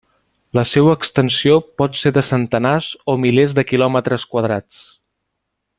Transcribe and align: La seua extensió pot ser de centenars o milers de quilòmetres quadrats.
La 0.59 0.61
seua 0.69 0.95
extensió 0.99 1.57
pot 1.81 1.99
ser 1.99 2.13
de 2.17 2.23
centenars 2.31 2.89
o 3.13 3.15
milers 3.27 3.57
de 3.61 3.65
quilòmetres 3.73 4.27
quadrats. 4.33 4.85